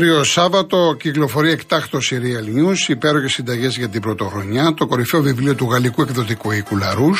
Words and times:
Αύριο 0.00 0.24
Σάββατο 0.24 0.96
κυκλοφορεί 0.98 1.50
εκτάκτο 1.50 1.98
η 1.98 2.16
Real 2.22 2.58
News, 2.58 2.88
υπέροχες 2.88 3.32
συνταγές 3.32 3.76
για 3.76 3.88
την 3.88 4.00
πρωτοχρονιά, 4.00 4.74
το 4.74 4.86
κορυφαίο 4.86 5.22
βιβλίο 5.22 5.54
του 5.54 5.70
γαλλικού 5.70 6.02
εκδοτικού 6.02 6.50
οίκου 6.50 6.76
Λαρού. 6.76 7.10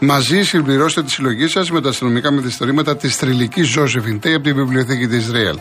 Μαζί 0.00 0.42
συμπληρώστε 0.42 1.02
τη 1.02 1.10
συλλογή 1.10 1.48
σας 1.48 1.70
με 1.70 1.80
τα 1.80 1.88
αστυνομικά 1.88 2.30
μυθιστορήματα 2.30 2.96
της 2.96 3.16
θρηλυκής 3.16 3.76
Josephine 3.78 4.26
Tay 4.26 4.32
από 4.34 4.42
τη 4.42 4.52
βιβλιοθήκη 4.52 5.06
της 5.06 5.30
Real. 5.32 5.56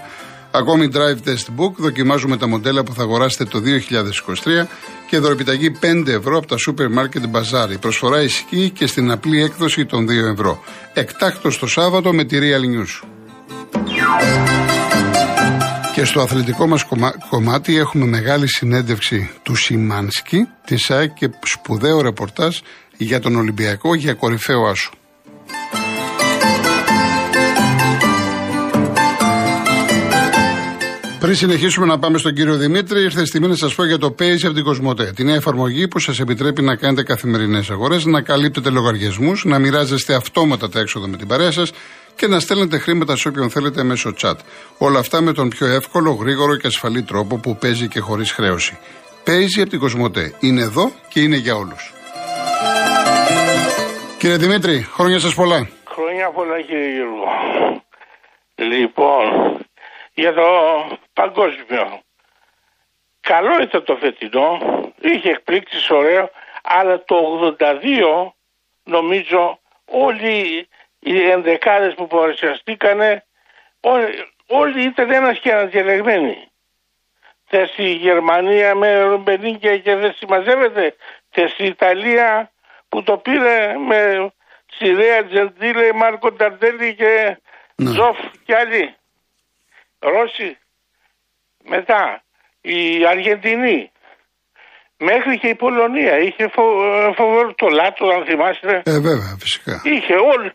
Ακόμη 0.51 0.89
Drive 0.93 1.27
Test 1.27 1.61
Book, 1.61 1.71
δοκιμάζουμε 1.77 2.37
τα 2.37 2.47
μοντέλα 2.47 2.83
που 2.83 2.93
θα 2.93 3.01
αγοράσετε 3.01 3.45
το 3.45 3.59
2023 3.59 4.67
και 5.09 5.17
δωρεπιταγή 5.17 5.71
5 5.81 6.07
ευρώ 6.07 6.37
από 6.37 6.47
τα 6.47 6.55
Supermarket 6.67 7.37
Bazaar. 7.37 7.71
Η 7.71 7.77
προσφορά 7.77 8.21
ισχύει 8.21 8.69
και 8.69 8.87
στην 8.87 9.11
απλή 9.11 9.43
έκδοση 9.43 9.85
των 9.85 10.05
2 10.05 10.09
ευρώ. 10.31 10.63
Εκτάκτο 10.93 11.59
το 11.59 11.67
Σάββατο 11.67 12.13
με 12.13 12.23
τη 12.23 12.37
Real 12.41 12.79
News. 12.79 13.07
Και 15.97 16.05
στο 16.05 16.21
αθλητικό 16.21 16.67
μας 16.67 16.85
κομμάτι 17.29 17.77
έχουμε 17.77 18.05
μεγάλη 18.05 18.47
συνέντευξη 18.47 19.29
του 19.43 19.55
Σιμάνσκι, 19.55 20.47
της 20.65 20.91
ΑΕΚ 20.91 21.13
και 21.13 21.29
σπουδαίο 21.45 22.01
ρεπορτάζ 22.01 22.57
για 22.97 23.19
τον 23.19 23.35
Ολυμπιακό 23.35 23.95
για 23.95 24.13
κορυφαίο 24.13 24.65
άσο. 24.65 24.91
Πριν 31.19 31.35
συνεχίσουμε 31.35 31.85
να 31.85 31.99
πάμε 31.99 32.17
στον 32.17 32.33
κύριο 32.33 32.57
Δημήτρη, 32.57 33.01
ήρθε 33.01 33.21
η 33.21 33.25
στιγμή 33.25 33.47
να 33.47 33.55
σας 33.55 33.75
πω 33.75 33.85
για 33.85 33.97
το 33.97 34.15
Page 34.19 34.43
από 34.43 34.53
την 34.53 34.63
Κοσμοτέ. 34.63 35.11
Την 35.15 35.25
νέα 35.25 35.35
εφαρμογή 35.35 35.87
που 35.87 35.99
σας 35.99 36.19
επιτρέπει 36.19 36.61
να 36.61 36.75
κάνετε 36.75 37.03
καθημερινές 37.03 37.69
αγορές, 37.69 38.05
να 38.05 38.21
καλύπτετε 38.21 38.69
λογαριασμούς, 38.69 39.45
να 39.45 39.59
μοιράζεστε 39.59 40.13
αυτόματα 40.13 40.69
τα 40.69 40.79
έξοδα 40.79 41.07
με 41.07 41.17
την 41.17 41.27
παρέα 41.27 41.51
σας 41.51 41.71
και 42.17 42.27
να 42.27 42.39
στέλνετε 42.39 42.77
χρήματα 42.77 43.15
σε 43.15 43.27
όποιον 43.27 43.49
θέλετε 43.49 43.83
μέσω 43.83 44.13
chat. 44.21 44.37
Όλα 44.77 44.99
αυτά 44.99 45.21
με 45.21 45.33
τον 45.33 45.49
πιο 45.49 45.67
εύκολο, 45.67 46.11
γρήγορο 46.11 46.55
και 46.57 46.67
ασφαλή 46.67 47.03
τρόπο 47.03 47.37
που 47.37 47.57
παίζει 47.57 47.87
και 47.87 47.99
χωρίς 47.99 48.31
χρέωση. 48.31 48.77
Παίζει 49.23 49.61
από 49.61 49.69
την 49.69 49.79
Κοσμοτέ. 49.79 50.35
Είναι 50.39 50.61
εδώ 50.61 50.91
και 51.09 51.19
είναι 51.19 51.35
για 51.35 51.55
όλους. 51.55 51.93
Κύριε 54.19 54.37
Δημήτρη, 54.37 54.81
χρόνια 54.81 55.19
σας 55.19 55.33
πολλά. 55.35 55.69
Χρόνια 55.85 56.31
πολλά 56.31 56.61
κύριε 56.61 56.93
Γιώργο. 56.95 57.25
Λοιπόν, 58.55 59.25
για 60.13 60.33
το 60.33 60.47
παγκόσμιο. 61.13 62.01
Καλό 63.21 63.61
ήταν 63.61 63.83
το 63.83 63.95
φετινό, 64.01 64.49
είχε 65.01 65.29
εκπλήξεις 65.29 65.89
ωραίο, 65.89 66.29
αλλά 66.63 67.03
το 67.03 67.15
82 67.59 68.33
νομίζω 68.83 69.59
όλοι 69.85 70.67
οι 70.99 71.29
ενδεκάδες 71.29 71.93
που 71.93 72.07
παρουσιαστήκανε 72.07 73.25
όλοι, 73.79 74.33
όλοι 74.47 74.83
ήταν 74.83 75.11
ένας 75.11 75.39
και 75.39 75.53
αναδιαλεγμένοι. 75.53 76.51
Θες 77.49 77.73
η 77.77 77.91
Γερμανία 77.91 78.75
με 78.75 79.01
ρομπενίκια 79.01 79.77
και 79.77 79.95
δεν 79.95 80.13
συμμαζεύεται. 80.13 80.95
Θες 81.29 81.57
η 81.57 81.65
Ιταλία 81.65 82.51
που 82.89 83.03
το 83.03 83.17
πήρε 83.17 83.77
με 83.77 84.31
Σιρέα 84.71 85.25
Τζεντήλε, 85.25 85.93
Μάρκο 85.93 86.31
Νταρτέλη 86.31 86.95
και 86.95 87.37
ναι. 87.75 87.89
Ζοφ 87.89 88.17
και 88.45 88.55
άλλοι. 88.55 88.95
Ρώσοι. 89.99 90.57
Μετά 91.63 92.23
η 92.61 93.05
Αργεντινή. 93.05 93.91
Μέχρι 94.99 95.37
και 95.39 95.47
η 95.47 95.55
Πολωνία 95.55 96.19
είχε 96.19 96.49
φο, 96.55 96.63
φοβερό 97.15 97.53
το 97.53 97.67
Λάτο, 97.67 98.05
αν 98.07 98.25
θυμάστε. 98.25 98.81
Ε, 98.85 98.99
βέβαια, 98.99 99.35
φυσικά. 99.39 99.81
Είχε 99.83 100.13
όλοι. 100.13 100.51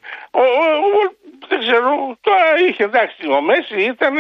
δεν 1.49 1.59
ξέρω, 1.59 1.91
τώρα 2.21 2.45
είχε 2.69 2.83
εντάξει. 2.85 3.23
Ο 3.37 3.41
Μέση 3.43 3.81
ήταν. 3.93 4.15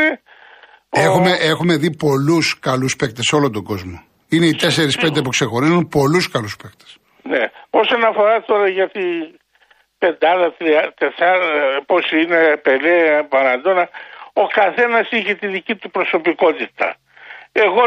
Έχουμε, 0.90 1.30
έχουμε 1.40 1.76
δει 1.76 1.96
πολλούς 1.96 2.58
καλούς 2.58 2.96
παίκτες 2.96 3.24
σε 3.26 3.34
όλο 3.36 3.50
τον 3.50 3.62
κόσμο. 3.62 4.02
Είναι 4.28 4.46
οι 4.46 4.56
4-5 4.60 5.22
που 5.24 5.30
ξεχωρίζουν 5.30 5.88
πολλούς 5.88 6.30
καλούς 6.30 6.56
παίκτες. 6.56 6.96
Ναι. 7.22 7.44
Όσον 7.70 8.04
αφορά 8.04 8.42
τώρα 8.42 8.68
για 8.68 8.88
τη 8.88 9.04
πεντάδα, 9.98 10.54
τεσσάρα, 10.98 11.48
πώς 11.86 12.10
είναι, 12.10 12.56
Πελέ, 12.62 13.22
Παραντόνα, 13.28 13.88
ο 14.32 14.46
καθένας 14.46 15.08
είχε 15.10 15.34
τη 15.34 15.46
δική 15.46 15.74
του 15.74 15.90
προσωπικότητα. 15.90 16.96
Εγώ, 17.52 17.82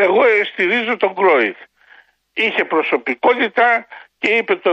εγώ 0.00 0.22
στηρίζω 0.52 0.96
τον 0.96 1.14
Κρόιφ. 1.14 1.56
Είχε 2.32 2.64
προσωπικότητα 2.64 3.86
και 4.18 4.30
είπε 4.30 4.56
το 4.56 4.70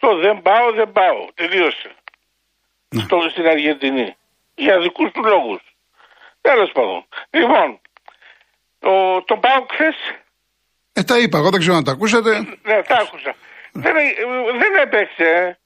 78 0.00 0.16
δεν 0.20 0.42
πάω, 0.42 0.72
δεν 0.72 0.92
πάω. 0.92 1.26
Τελείωσε. 1.34 1.90
Ναι. 2.88 3.02
Στο, 3.02 3.16
στην 3.30 3.46
Αργεντινή. 3.46 4.16
Για 4.54 4.80
δικούς 4.80 5.10
του 5.12 5.22
λόγους. 5.24 5.60
Τέλος 6.40 6.70
πάντων. 6.72 7.06
Λοιπόν, 7.30 7.80
ο, 8.92 9.22
το 9.22 9.36
πάω 9.36 9.66
χθες. 9.72 9.96
Ε, 10.92 11.02
τα 11.02 11.18
είπα, 11.18 11.38
εγώ 11.38 11.50
δεν 11.50 11.60
ξέρω 11.60 11.76
αν 11.76 11.84
τα 11.84 11.92
ακούσατε. 11.92 12.30
Ναι, 12.68 12.82
τα 12.82 12.96
άκουσα. 13.02 13.34
δεν, 13.72 13.94
δεν 14.60 14.72
έπαιξε. 14.84 15.58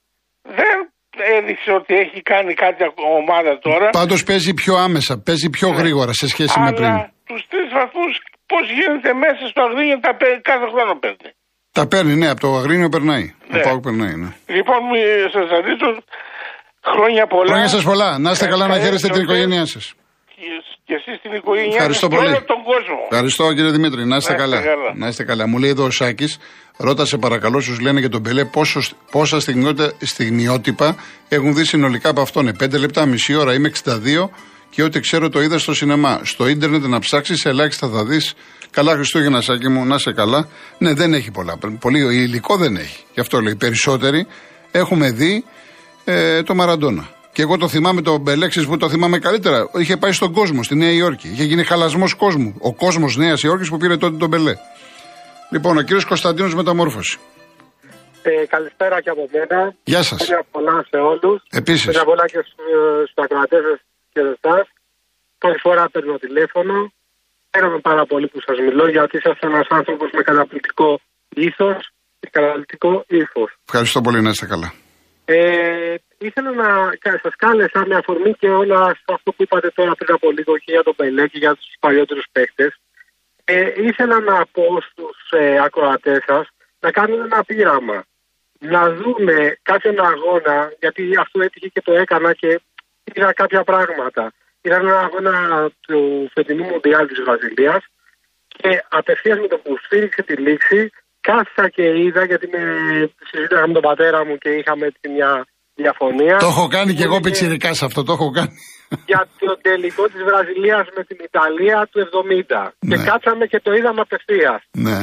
Δεν 0.42 0.92
έδειξε 1.36 1.70
ότι 1.72 1.94
έχει 1.94 2.22
κάνει 2.22 2.54
κάτι 2.54 2.84
ομάδα 3.18 3.58
τώρα. 3.58 3.90
Πάντως 3.90 4.24
παίζει 4.24 4.54
πιο 4.54 4.74
άμεσα, 4.76 5.18
παίζει 5.18 5.50
πιο 5.50 5.68
ναι. 5.68 5.76
γρήγορα 5.76 6.12
σε 6.12 6.28
σχέση 6.28 6.60
με 6.60 6.72
πριν. 6.72 7.10
Τους 7.32 7.46
τρεις 7.50 7.68
βαθμούς 7.78 8.12
πώς 8.50 8.64
γίνεται 8.78 9.10
μέσα 9.24 9.42
στο 9.50 9.60
Αγρίνιο 9.66 9.98
τα 10.06 10.12
κάθε 10.50 10.66
χρόνο 10.72 10.92
παίρνει. 11.02 11.30
Τα 11.78 11.84
παίρνει, 11.90 12.14
ναι, 12.20 12.28
από 12.32 12.40
το 12.40 12.48
Αγρίνιο 12.60 12.88
περνάει. 12.88 13.26
Ναι. 13.50 13.60
Από 13.60 13.80
περνάει, 13.86 14.14
ναι. 14.22 14.30
Λοιπόν, 14.56 14.80
σας 15.34 15.44
ζητήσω 15.66 15.88
χρόνια 16.92 17.24
πολλά. 17.26 17.50
Χρόνια 17.52 17.68
σας 17.76 17.84
πολλά. 17.90 18.18
Να 18.18 18.30
είστε 18.30 18.46
καλά, 18.46 18.66
να 18.66 18.78
χαίρεστε 18.82 19.08
την 19.08 19.22
οικογένειά 19.22 19.64
σας 19.66 19.94
και 20.84 20.94
εσείς 20.94 21.20
την 21.22 21.32
οικογένειά 21.32 21.76
Ευχαριστώ 21.76 22.08
πολύ. 22.08 22.26
όλο 22.26 22.42
τον 22.44 22.62
κόσμο. 22.64 22.98
Ευχαριστώ 23.10 23.52
κύριε 23.54 23.70
Δημήτρη. 23.70 24.06
Να 24.06 24.16
είστε, 24.16 24.34
καλά. 24.34 24.60
Να 24.94 25.06
είστε 25.06 25.24
καλά. 25.24 25.46
Μου 25.48 25.58
λέει 25.58 25.70
εδώ 25.70 25.84
ο 25.84 25.90
Σάκης, 25.90 26.38
ρώτασε 26.76 27.18
παρακαλώ 27.18 27.60
σου 27.60 27.80
λένε 27.80 28.00
για 28.00 28.08
τον 28.08 28.22
Πελέ 28.22 28.44
πόσο, 28.44 28.80
πόσα 29.10 29.40
στιγμιότυπα 30.00 30.96
έχουν 31.28 31.54
δει 31.54 31.64
συνολικά 31.64 32.08
από 32.08 32.20
αυτόν. 32.20 32.56
5 32.60 32.78
λεπτά, 32.78 33.06
μισή 33.06 33.34
ώρα, 33.34 33.54
είμαι 33.54 33.68
62 33.68 34.30
και 34.74 34.82
ό,τι 34.82 35.00
ξέρω 35.00 35.28
το 35.28 35.42
είδα 35.42 35.58
στο 35.58 35.74
σινεμά. 35.74 36.20
Στο 36.24 36.46
ίντερνετ 36.48 36.84
να 36.84 36.98
ψάξεις, 36.98 37.44
ελάχιστα 37.44 37.88
θα 37.88 38.04
δεις. 38.04 38.34
Καλά 38.70 38.92
Χριστούγεννα, 38.92 39.40
Σάκη 39.40 39.68
μου, 39.68 39.84
να 39.84 39.94
είσαι 39.94 40.12
καλά. 40.12 40.48
Ναι, 40.78 40.94
δεν 40.94 41.14
έχει 41.14 41.30
πολλά. 41.30 41.58
Πολύ 41.80 41.98
υλικό 42.14 42.56
δεν 42.56 42.76
έχει. 42.76 43.04
Γι' 43.14 43.20
αυτό 43.20 43.40
λέει. 43.40 43.54
Περισσότεροι 43.54 44.26
έχουμε 44.70 45.10
δει 45.10 45.44
ε, 46.04 46.42
το 46.42 46.54
Μαραντόνα. 46.54 47.08
Και 47.32 47.42
εγώ 47.42 47.56
το 47.56 47.68
θυμάμαι 47.68 48.02
το 48.02 48.18
Μπελέξης 48.18 48.66
που 48.66 48.76
το 48.76 48.88
θυμάμαι 48.88 49.18
καλύτερα. 49.18 49.70
Είχε 49.74 49.96
πάει 49.96 50.12
στον 50.12 50.32
κόσμο, 50.32 50.62
στη 50.62 50.74
Νέα 50.74 50.90
Υόρκη. 50.90 51.28
Είχε 51.28 51.44
γίνει 51.44 51.64
χαλασμός 51.64 52.14
κόσμου. 52.14 52.54
Ο 52.60 52.74
κόσμος 52.74 53.16
Νέας 53.16 53.42
Υόρκης 53.42 53.68
που 53.68 53.76
πήρε 53.76 53.96
τότε 53.96 54.16
τον 54.16 54.28
Μπελέ. 54.28 54.54
Λοιπόν, 55.50 55.76
ο 55.76 55.82
κύριος 55.82 56.04
Κωνσταντίνος 56.04 56.54
Μεταμόρφωση. 56.54 57.18
Ε, 58.22 58.46
καλησπέρα 58.46 59.00
και 59.00 59.10
από 59.10 59.28
μένα. 59.32 59.74
Γεια 59.84 60.02
σας. 60.02 60.22
Χρόνια 60.22 60.44
πολλά 60.50 60.86
σε 60.90 60.96
όλους. 60.96 61.42
Επίσης. 61.50 61.82
Χρόνια 61.82 62.04
πολλά 62.04 62.26
και 62.26 62.40
στους 62.48 63.12
ακροατές 63.24 63.64
και 64.12 64.20
εσάς. 64.20 64.66
Πρώτη 65.38 65.58
φορά 65.58 65.88
παίρνω 65.90 66.18
τηλέφωνο. 66.18 66.92
Χαίρομαι 67.52 67.78
πάρα 67.78 68.06
πολύ 68.06 68.26
που 68.28 68.40
σας 68.46 68.58
μιλώ 68.58 68.88
γιατί 68.88 69.16
είσαστε 69.16 69.46
ένας 69.46 69.66
άνθρωπος 69.68 70.10
με 70.12 70.22
καταπληκτικό 70.22 71.00
ήθος 71.28 71.90
και 72.20 72.28
καταπληκτικό 72.32 73.04
ύφος. 73.08 73.50
Ευχαριστώ 73.64 74.00
πολύ, 74.00 74.20
να 74.22 74.30
είστε 74.30 74.46
καλά. 74.46 74.72
Ε, 75.24 75.94
ήθελα 76.18 76.50
να 76.50 76.90
σας 77.22 77.34
κάλεσα 77.36 77.86
με 77.86 77.94
αφορμή 77.94 78.32
και 78.32 78.48
όλα 78.48 78.96
αυτό 79.06 79.32
που 79.32 79.42
είπατε 79.42 79.70
τώρα 79.70 79.94
πριν 79.94 80.14
από 80.14 80.30
λίγο 80.30 80.58
και 80.58 80.72
για 80.72 80.82
τον 80.82 80.94
Πελέ 80.96 81.26
και 81.26 81.38
για 81.38 81.54
τους 81.54 81.66
παλιότερους 81.80 82.26
παίχτες. 82.32 82.72
Ε, 83.44 83.72
ήθελα 83.76 84.20
να 84.20 84.46
πω 84.52 84.80
στους 84.80 85.18
ε, 85.30 85.58
ακροατές 85.58 86.24
σας 86.26 86.48
να 86.80 86.90
κάνουν 86.90 87.20
ένα 87.20 87.44
πείραμα. 87.44 88.04
Να 88.58 88.92
δούμε 88.94 89.56
κάποιον 89.62 90.00
αγώνα, 90.00 90.72
γιατί 90.80 91.16
αυτό 91.18 91.40
έτυχε 91.42 91.68
και 91.68 91.80
το 91.80 91.92
έκανα 91.92 92.32
και 92.32 92.60
είδα 93.04 93.32
κάποια 93.32 93.62
πράγματα. 93.64 94.32
Είδα 94.60 94.76
ένα 94.76 94.98
αγώνα 94.98 95.34
του 95.86 96.30
φετινού 96.34 96.64
Μοντιάλ 96.64 97.06
της 97.06 97.20
Βραζιλίας 97.24 97.82
και 98.46 98.70
απευθείας 98.88 99.38
με 99.38 99.48
το 99.48 99.58
που 99.62 99.72
στήριξε 99.84 100.22
τη 100.22 100.34
λήξη, 100.36 100.90
κάθισα 101.20 101.68
και 101.68 101.84
είδα 102.04 102.24
γιατί 102.24 102.46
με 102.54 102.62
συζήτησα 103.28 103.66
με 103.66 103.72
τον 103.72 103.82
πατέρα 103.82 104.24
μου 104.26 104.36
και 104.42 104.50
είχαμε 104.50 104.86
μια 105.14 105.46
διαφωνία. 105.74 106.36
Το 106.36 106.46
έχω 106.46 106.68
κάνει 106.68 106.94
και 106.94 107.02
εγώ 107.08 107.20
πιτσιρικά 107.20 107.74
σε 107.74 107.84
αυτό, 107.84 108.02
το 108.02 108.12
έχω 108.12 108.30
κάνει. 108.30 108.54
Για 109.06 109.28
το 109.38 109.58
τελικό 109.66 110.04
της 110.12 110.22
Βραζιλίας 110.28 110.86
με 110.96 111.02
την 111.04 111.18
Ιταλία 111.28 111.88
του 111.90 111.98
70. 112.00 112.70
Και 112.90 112.96
ναι. 112.96 113.04
κάτσαμε 113.04 113.46
και 113.46 113.60
το 113.60 113.72
είδαμε 113.72 114.00
απευθείας. 114.00 114.60
Ναι. 114.70 114.98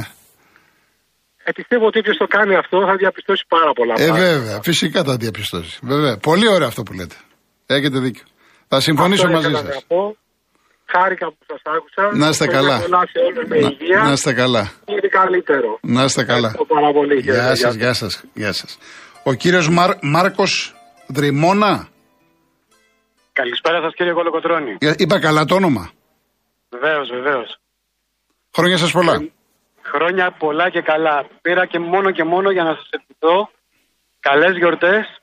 Ε, 1.43 1.51
πιστεύω 1.51 1.85
ότι 1.85 1.99
όποιος 1.99 2.17
το 2.17 2.27
κάνει 2.27 2.55
αυτό 2.55 2.77
θα 2.87 2.95
διαπιστώσει 2.95 3.43
πάρα 3.47 3.71
πολλά 3.73 3.93
ε, 3.97 4.05
πράγματα. 4.05 4.25
βέβαια, 4.25 4.59
φυσικά 4.61 5.03
θα 5.03 5.15
διαπιστώσει. 5.17 5.79
Βέβαια. 5.81 6.17
Πολύ 6.17 6.47
ωραίο 6.47 6.67
αυτό 6.67 6.83
που 6.83 6.93
λέτε. 6.93 7.15
Έχετε 7.71 7.99
δίκιο. 7.99 8.23
Θα 8.67 8.79
συμφωνήσω 8.79 9.27
αυτό 9.27 9.49
μαζί 9.49 9.65
σας. 9.65 9.85
Χάρηκα 10.85 11.27
που 11.27 11.37
σας 11.47 11.61
άκουσα. 11.63 12.17
Να 12.17 12.27
είστε 12.29 12.47
καλά. 12.47 12.77
Να, 12.87 14.05
να 14.05 14.11
είστε 14.11 14.33
καλά. 14.33 14.71
Είναι 14.85 15.07
καλύτερο. 15.07 15.79
Να 15.81 16.03
είστε 16.03 16.23
καλά. 16.23 16.55
Πάρα 16.67 16.91
πολύ. 16.91 17.19
Γεια 17.19 17.55
σας, 17.55 17.73
γεια 17.75 17.93
σας. 17.93 18.23
Γεια 18.33 18.53
σας. 18.53 18.77
Ο 19.23 19.33
κύριος 19.33 19.69
Μάρ, 19.69 19.89
Μάρκος 20.01 20.75
Δρυμώνα. 21.07 21.87
Καλησπέρα 23.33 23.81
σας 23.81 23.93
κύριε 23.93 24.13
Κολοκοτρώνη. 24.13 24.77
Είπα 24.97 25.19
καλά 25.19 25.45
το 25.45 25.55
όνομα. 25.55 25.91
Βεβαίως, 26.69 27.09
βεβαίως. 27.09 27.57
Χρόνια 28.55 28.77
σας 28.77 28.91
πολλά. 28.91 29.13
Ε, 29.13 29.31
χρόνια 29.91 30.31
πολλά 30.31 30.69
και 30.69 30.81
καλά. 30.81 31.25
Πήρα 31.41 31.65
και 31.65 31.79
μόνο 31.79 32.11
και 32.11 32.23
μόνο 32.23 32.51
για 32.51 32.63
να 32.63 32.73
σας 32.73 32.89
ευχηθώ 32.91 33.49
καλές 34.19 34.57
γιορτές, 34.57 35.18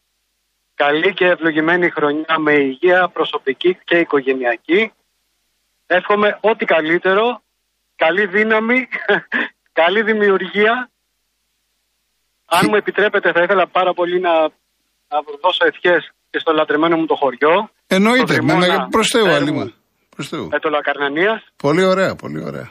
καλή 0.82 1.14
και 1.14 1.26
ευλογημένη 1.26 1.90
χρονιά 1.90 2.34
με 2.38 2.52
υγεία 2.52 3.08
προσωπική 3.12 3.78
και 3.84 3.96
οικογενειακή. 3.98 4.92
Εύχομαι 5.86 6.38
ό,τι 6.40 6.64
καλύτερο, 6.64 7.42
καλή 7.96 8.26
δύναμη, 8.26 8.88
καλή 9.80 10.02
δημιουργία. 10.02 10.90
Αν 12.46 12.66
μου 12.68 12.76
επιτρέπετε 12.76 13.32
θα 13.32 13.42
ήθελα 13.42 13.66
πάρα 13.66 13.92
πολύ 13.94 14.20
να, 14.20 14.32
να 15.10 15.18
δώσω 15.42 15.64
ευχές 15.66 16.12
και 16.30 16.38
στο 16.38 16.52
λατρεμένο 16.52 16.96
μου 16.96 17.06
το 17.06 17.14
χωριό. 17.14 17.70
Εννοείται, 17.86 18.42
με 18.42 18.86
προς 18.90 19.08
Θεού, 19.08 19.28
άλλη 19.28 19.52
Με 20.48 20.58
το 20.58 20.68
Λακαρνανίας. 20.70 21.44
Πολύ 21.56 21.84
ωραία, 21.84 22.14
πολύ 22.14 22.44
ωραία. 22.44 22.70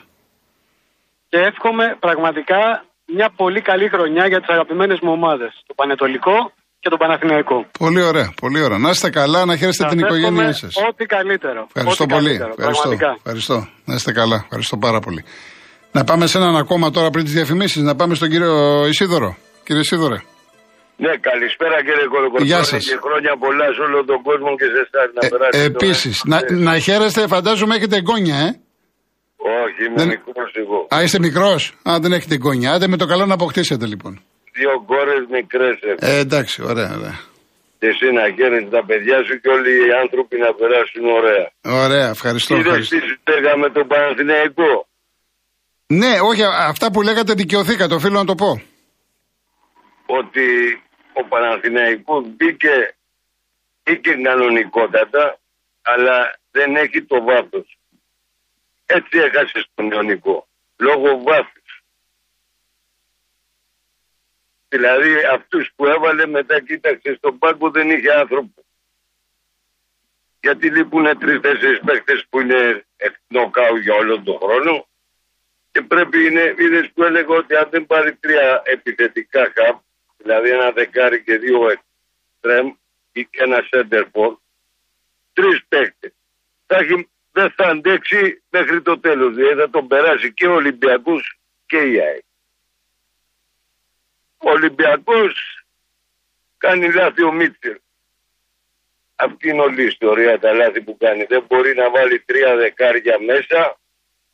Και 1.28 1.38
εύχομαι 1.38 1.96
πραγματικά 2.00 2.84
μια 3.06 3.30
πολύ 3.36 3.60
καλή 3.60 3.88
χρονιά 3.88 4.26
για 4.26 4.40
τις 4.40 4.48
αγαπημένες 4.48 4.98
μου 5.02 5.12
ομάδες. 5.12 5.62
Το 5.66 5.74
Πανετολικό 5.74 6.52
και 6.80 6.88
το 6.88 6.96
Παναθηναϊκό. 6.96 7.66
Πολύ 7.78 8.02
ωραία, 8.02 8.32
πολύ 8.40 8.62
ωραία. 8.62 8.78
Να 8.78 8.90
είστε 8.90 9.10
καλά, 9.10 9.44
να 9.44 9.56
χαίρεστε 9.56 9.84
την 9.84 9.98
οικογένειά 9.98 10.52
σας. 10.52 10.74
Ό,τι 10.88 11.04
καλύτερο. 11.06 11.66
Ευχαριστώ 11.72 12.04
ό,τι 12.04 12.12
πολύ. 12.14 12.28
Καλύτερο, 12.28 12.54
ευχαριστώ, 12.58 12.90
ευχαριστώ. 13.16 13.68
Να 13.84 13.94
είστε 13.94 14.12
καλά. 14.12 14.40
Ευχαριστώ 14.44 14.76
πάρα 14.76 15.00
πολύ. 15.00 15.24
Να 15.92 16.04
πάμε 16.04 16.26
σε 16.26 16.38
έναν 16.38 16.56
ακόμα 16.56 16.90
τώρα 16.90 17.10
πριν 17.10 17.24
τις 17.24 17.32
διαφημίσεις, 17.32 17.82
να 17.82 17.94
πάμε 17.94 18.14
στον 18.14 18.28
κύριο 18.28 18.86
Ισίδωρο. 18.86 19.36
Κύριε 19.64 19.80
Ισίδωρε. 19.80 20.22
Ναι, 20.96 21.16
καλησπέρα 21.28 21.76
κύριε 21.86 22.06
Κολοκοτρώνη. 22.10 22.46
Γεια 22.46 22.62
σας. 22.62 22.84
Και 22.84 22.98
χρόνια 23.02 23.36
πολλά 23.38 23.64
σε 23.74 23.80
όλο 23.80 24.04
τον 24.04 24.22
κόσμο 24.22 24.56
και 24.56 24.64
σε 24.64 24.80
εσάς 24.84 25.08
να 25.16 25.26
ε, 25.26 25.28
περάσετε. 25.28 25.64
Επίσης, 25.64 26.22
να, 26.24 26.38
να 26.50 26.78
χαίρεστε, 26.78 27.26
φαντάζομαι 27.26 27.74
έχετε 27.74 27.96
εγγόνια, 27.96 28.36
ε. 28.36 28.48
Όχι, 29.64 29.84
είμαι 29.86 29.94
δεν... 29.96 30.08
μικρός 30.08 30.52
εγώ. 30.54 30.86
Α, 30.94 31.02
είστε 31.02 31.18
μικρός. 31.18 31.74
Α, 31.90 31.98
δεν 32.00 32.12
έχετε 32.12 32.34
εγγόνια. 32.34 32.72
Άντε 32.72 32.86
με 32.88 32.96
το 32.96 33.06
καλό 33.06 33.26
να 33.26 33.34
αποκτήσετε 33.34 33.86
λοιπόν. 33.86 34.22
Δύο 34.56 34.82
κόρε 34.86 35.16
μικρές 35.30 35.78
Ε, 35.98 36.18
εντάξει, 36.18 36.62
ωραία, 36.62 36.90
ωραία. 36.98 37.18
Και 37.78 37.86
εσύ 37.86 38.06
να 38.12 38.22
χαίρεσαι 38.36 38.68
τα 38.70 38.84
παιδιά 38.84 39.16
σου 39.24 39.40
και 39.40 39.48
όλοι 39.48 39.70
οι 39.86 39.92
άνθρωποι 40.02 40.36
να 40.38 40.54
περάσουν 40.54 41.04
ωραία. 41.18 41.50
Ωραία, 41.84 42.08
ευχαριστώ. 42.08 42.56
Είδες 42.56 42.88
τι 42.88 42.98
λέγαμε 43.30 43.70
τον 43.70 43.86
Παναθηναϊκό; 43.86 44.88
Ναι, 45.86 46.20
όχι, 46.20 46.42
αυτά 46.72 46.90
που 46.90 47.02
λέγατε 47.02 47.32
δικαιωθήκατε, 47.34 47.94
οφείλω 47.94 48.18
να 48.18 48.24
το 48.24 48.34
πω. 48.34 48.62
Ότι 50.06 50.46
ο 51.12 51.22
Παναθηναϊκός 51.24 52.24
μπήκε, 52.36 52.94
μπήκε 53.82 54.10
κανονικότατα, 54.22 55.38
αλλά 55.82 56.38
δεν 56.50 56.76
έχει 56.76 57.02
το 57.02 57.22
βάθος. 57.24 57.78
Έτσι 58.86 59.18
έχασες 59.18 59.68
στον 59.72 59.90
Ιωνικό. 59.90 60.48
Λόγω 60.76 61.22
βάθους. 61.22 61.55
Δηλαδή 64.76 65.14
αυτούς 65.32 65.70
που 65.76 65.86
έβαλε 65.86 66.26
μετά 66.26 66.60
κοίταξε 66.60 67.14
στον 67.14 67.38
πάγκο 67.38 67.70
δεν 67.70 67.90
είχε 67.90 68.12
άνθρωπο. 68.12 68.64
Γιατί 70.40 70.70
λείπουν 70.70 71.18
τρει-τέσσερι 71.18 71.80
παίχτε 71.84 72.24
που 72.28 72.40
είναι 72.40 72.84
νοκάου 73.28 73.76
για 73.76 73.94
όλο 73.94 74.22
τον 74.22 74.38
χρόνο. 74.38 74.86
Και 75.72 75.82
πρέπει 75.82 76.26
είναι, 76.26 76.54
είδες 76.58 76.90
που 76.94 77.02
έλεγα 77.02 77.34
ότι 77.34 77.56
αν 77.56 77.68
δεν 77.70 77.86
πάρει 77.86 78.14
τρία 78.14 78.62
επιθετικά 78.64 79.52
χαμ, 79.54 79.78
δηλαδή 80.16 80.50
ένα 80.50 80.70
δεκάρι 80.70 81.22
και 81.22 81.36
δύο 81.36 81.70
εξτρέμ 81.70 82.72
ή 83.12 83.24
και 83.24 83.42
ένα 83.42 83.66
σέντερφορ, 83.70 84.36
τρεις 85.32 85.64
παίχτε. 85.68 86.12
Θα 86.66 86.76
δεν 87.32 87.50
θα 87.56 87.64
αντέξει 87.64 88.42
μέχρι 88.50 88.82
το 88.82 89.00
τέλος. 89.00 89.34
Δηλαδή 89.34 89.60
θα 89.60 89.70
τον 89.70 89.86
περάσει 89.86 90.32
και 90.32 90.46
ο 90.46 90.54
Ολυμπιακός 90.54 91.38
και 91.66 91.76
η 91.76 92.00
ΑΕΚ. 92.00 92.25
Ο 94.46 94.50
Ολυμπιακός 94.50 95.64
κάνει 96.58 96.92
λάθη 96.92 97.22
ο 97.22 97.32
Μίτσελ. 97.32 97.80
Αυτή 99.16 99.48
είναι 99.48 99.60
όλη 99.60 99.82
η 99.82 99.86
ιστορία 99.86 100.38
τα 100.38 100.52
λάθη 100.52 100.82
που 100.82 100.96
κάνει. 100.96 101.24
Δεν 101.24 101.44
μπορεί 101.48 101.74
να 101.74 101.90
βάλει 101.90 102.20
τρία 102.20 102.56
δεκάρια 102.56 103.20
μέσα 103.20 103.78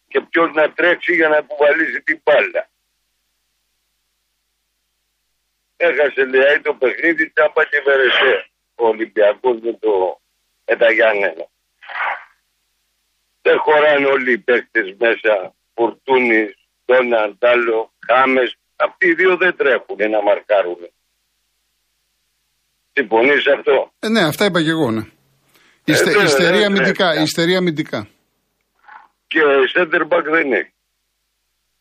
και 0.09 0.21
ποιος 0.21 0.53
να 0.53 0.73
τρέξει 0.73 1.15
για 1.15 1.29
να 1.29 1.39
αποβαλίσει 1.39 2.03
την 2.03 2.21
μπάλα. 2.25 2.71
Έχασε 5.77 6.25
λέει 6.25 6.61
το 6.63 6.75
παιχνίδι 6.75 7.31
τσάμπα 7.31 7.65
και 7.65 7.81
βερεσέ 7.81 8.51
ο 8.75 8.87
Ολυμπιακός 8.87 9.61
με, 9.61 9.73
το, 9.73 10.21
με 10.67 10.77
τα 10.77 10.91
Γιάννενα. 10.91 11.47
Δεν 13.43 13.59
χωράνε 13.59 14.07
όλοι 14.07 14.33
οι 14.33 14.39
παίκτες 14.39 14.95
μέσα. 14.99 15.55
Φορτούνης, 15.75 16.55
τον 16.85 17.15
Αντάλο, 17.15 17.93
Χάμες. 18.07 18.57
Αυτοί 18.87 19.07
οι 19.09 19.15
δύο 19.15 19.37
δεν 19.37 19.57
τρέχουν 19.57 20.11
να 20.11 20.23
μαρκάρουν. 20.23 20.81
Συμφωνείς 22.93 23.47
αυτό; 23.57 23.93
Ε, 24.01 24.09
ναι, 24.09 24.23
αυτά 24.25 24.45
είπα 24.45 24.63
και 24.63 24.71
εγώ, 24.71 24.91
ναι. 24.91 25.05
Ιστε, 25.85 26.11
ε, 26.11 26.23
ιστερία 26.23 26.67
αμυντικά, 26.67 27.15
ιστερία 27.15 27.59
αμυντικά. 27.59 28.09
Και 29.27 29.41
center 29.75 30.03
back 30.09 30.25
δεν 30.25 30.53
έχει. 30.53 30.73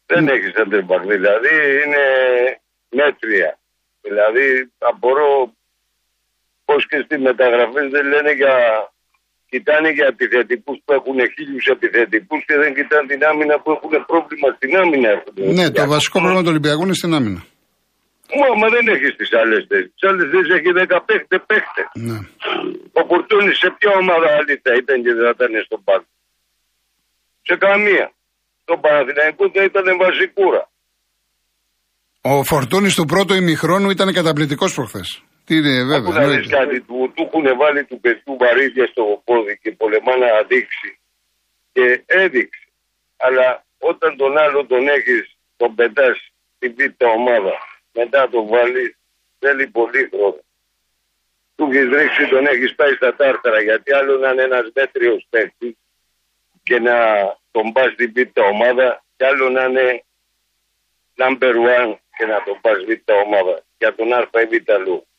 Δεν 0.05 0.27
έχει 0.27 0.47
center 0.57 0.81
back, 0.89 1.01
δηλαδή 1.07 1.55
είναι 1.83 2.03
μέτρια. 2.89 3.59
Δηλαδή 4.01 4.71
απορώ 4.77 5.53
πώς 6.65 6.87
και 6.87 7.01
στη 7.05 7.17
μεταγραφή 7.17 7.87
δεν 7.89 8.05
λένε 8.07 8.31
για 8.31 8.55
κοιτάνε 9.51 9.89
για 9.97 10.07
επιθετικούς 10.13 10.77
που 10.85 10.91
έχουν 10.97 11.17
χίλιους 11.33 11.65
επιθετικούς 11.75 12.41
και 12.47 12.55
δεν 12.61 12.71
κοιτάνε 12.77 13.05
την 13.11 13.21
άμυνα 13.31 13.55
που 13.61 13.69
έχουν 13.75 13.93
πρόβλημα 14.09 14.47
στην 14.57 14.71
άμυνα. 14.81 15.11
Ναι, 15.57 15.65
το 15.77 15.83
βασικό 15.95 16.17
πρόβλημα 16.19 16.43
του 16.45 16.51
Ολυμπιακού 16.53 16.83
είναι 16.85 16.99
στην 17.01 17.13
άμυνα. 17.17 17.41
Μα, 18.59 18.67
δεν 18.75 18.85
έχεις 18.93 19.11
τις 19.19 19.31
άλλες 19.41 19.61
θέσεις. 19.69 19.89
Τις 19.95 20.03
άλλες 20.09 20.25
θέσεις 20.31 20.51
έχει 20.57 20.69
15 20.75 21.37
παίχτε. 21.49 21.81
Ναι. 22.07 22.17
Ο 22.99 23.01
Φορτούνη 23.09 23.51
σε 23.61 23.67
ποια 23.77 23.91
ομάδα 24.01 24.27
άλλη 24.37 24.53
θα 24.65 24.73
ήταν 24.81 24.97
και 25.03 25.11
δεν 25.15 25.23
θα 25.27 25.33
ήταν 25.37 25.51
στον 25.67 25.79
πάγκο; 25.87 26.09
Σε 27.47 27.55
καμία. 27.65 28.07
Το 28.69 28.75
Παναθηναϊκό 28.83 29.43
θα 29.55 29.63
ήταν 29.69 29.85
βασικούρα. 30.03 30.63
Ο 32.31 32.43
Φορτούνης 32.49 32.95
του 32.95 33.05
πρώτου 33.11 33.33
ημιχρόνου 33.41 33.89
ήταν 33.95 34.13
καταπληκτικός 34.19 34.73
προχθές. 34.73 35.09
Τι 35.51 35.57
είναι, 35.57 35.83
βέβαια. 35.83 36.13
να 36.13 36.27
δεις 36.27 36.47
κάτι, 36.47 36.81
του, 36.81 37.11
του 37.15 37.23
έχουν 37.33 37.57
βάλει 37.57 37.83
του 37.85 37.99
παιδιού 37.99 38.37
βαρύδια 38.37 38.85
στο 38.87 39.21
πόδι 39.25 39.59
και 39.61 39.71
πολεμά 39.71 40.17
να 40.17 40.41
δείξει. 40.47 40.99
Και 41.73 42.03
έδειξε. 42.05 42.67
Αλλά 43.17 43.65
όταν 43.79 44.17
τον 44.17 44.37
άλλο 44.37 44.65
τον 44.65 44.87
έχεις, 44.87 45.37
τον 45.57 45.75
πετάς 45.75 46.31
στην 46.55 46.75
πίτα 46.75 47.07
ομάδα, 47.07 47.53
μετά 47.93 48.29
τον 48.29 48.47
βάλεις, 48.47 48.97
θέλει 49.39 49.67
πολύ 49.67 50.09
χρόνο. 50.13 50.41
Του 51.55 51.69
έχεις 51.71 51.89
ρίξει, 51.89 52.27
τον 52.27 52.45
έχεις 52.47 52.75
πάει 52.75 52.93
στα 52.93 53.15
τάρταρα. 53.15 53.61
Γιατί 53.61 53.93
άλλο 53.93 54.17
να 54.17 54.29
είναι 54.31 54.43
ένας 54.43 54.71
μέτριος 54.73 55.25
παίκτης 55.29 55.75
και 56.63 56.79
να 56.79 56.95
τον 57.51 57.71
πας 57.71 57.91
στην 57.91 58.11
πίτα 58.13 58.43
ομάδα, 58.43 59.03
και 59.17 59.25
άλλο 59.25 59.49
να 59.49 59.63
είναι 59.63 60.03
number 61.17 61.53
one 61.79 61.95
και 62.17 62.25
να 62.25 62.43
τον 62.43 62.57
πας 62.61 62.77
β' 62.87 63.11
ομάδα 63.25 63.63
για 63.77 63.95
τον 63.95 64.13
Α 64.13 64.29
ή 64.41 64.45
Β' 64.45 65.10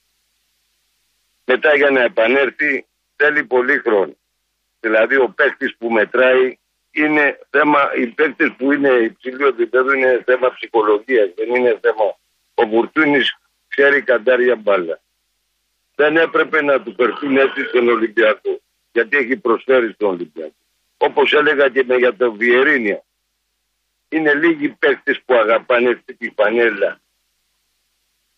μετά 1.45 1.77
για 1.77 1.91
να 1.91 2.03
επανέλθει 2.03 2.87
θέλει 3.17 3.45
πολύ 3.45 3.79
χρόνο. 3.79 4.17
Δηλαδή 4.81 5.17
ο 5.17 5.29
παίκτης 5.37 5.77
που 5.77 5.91
μετράει 5.91 6.59
είναι 6.91 7.39
θέμα, 7.51 7.95
οι 7.95 8.07
παίκτες 8.07 8.53
που 8.57 8.73
είναι 8.73 8.89
υψηλό 8.89 9.47
επίπεδο 9.47 9.93
είναι 9.93 10.23
θέμα 10.27 10.53
ψυχολογίας, 10.55 11.31
δεν 11.37 11.55
είναι 11.55 11.79
θέμα. 11.81 12.19
Ο 12.55 12.67
Βουρτούνη 12.67 13.21
ξέρει 13.69 14.03
καντάρια 14.03 14.57
μπάλα. 14.57 15.01
Δεν 15.95 16.17
έπρεπε 16.17 16.63
να 16.63 16.83
του 16.83 16.95
περθούν 16.95 17.37
έτσι 17.37 17.65
στον 17.65 17.89
Ολυμπιακό, 17.89 18.61
γιατί 18.93 19.17
έχει 19.17 19.37
προσφέρει 19.37 19.93
στον 19.93 20.09
Ολυμπιακό. 20.09 20.55
Όπως 20.97 21.33
έλεγα 21.33 21.69
και 21.69 21.85
με 21.85 21.97
για 21.97 22.17
το 22.17 22.33
Βιερίνια. 22.33 23.03
Είναι 24.09 24.35
λίγοι 24.35 24.69
παίκτες 24.69 25.21
που 25.25 25.35
αγαπάνε 25.35 25.91
αυτή 25.91 26.15
τη 26.15 26.31
πανέλα 26.31 27.01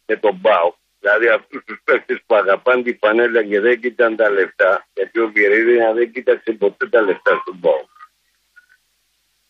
με 0.06 0.16
τον 0.16 0.34
Μπάου. 0.34 0.76
Δηλαδή 1.04 1.28
αυτούς 1.28 1.64
τους 1.64 1.80
παίχτε 1.84 2.22
που 2.26 2.34
αγαπάνε 2.34 2.82
την 2.82 2.98
πανέλα 2.98 3.44
και 3.44 3.60
δεν 3.60 3.80
κοίταν 3.80 4.16
τα 4.16 4.30
λεφτά, 4.30 4.86
γιατί 4.94 5.20
ο 5.20 5.30
Βιερίδια 5.34 5.92
δεν 5.92 6.12
κοίταξε 6.12 6.52
ποτέ 6.52 6.88
τα 6.88 7.00
λεφτά 7.00 7.40
στον 7.40 7.60
Πάο. 7.60 7.84